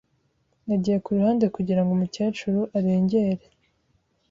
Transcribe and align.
Nagiye 0.65 0.97
ku 1.03 1.09
ruhande 1.17 1.45
kugirango 1.55 1.91
umukecuru 1.93 2.59
arengere. 2.77 3.43